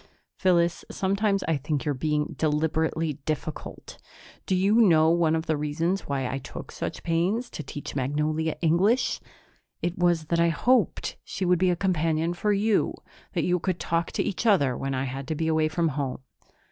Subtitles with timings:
[0.35, 3.99] "Phyllis, sometimes I think you're being deliberately difficult.
[4.47, 8.55] Do you know one of the reasons why I took such pains to teach Magnolia
[8.63, 9.19] English?
[9.83, 12.95] It was that I hoped she would be a companion for you,
[13.33, 16.21] that you could talk to each other when I had to be away from home."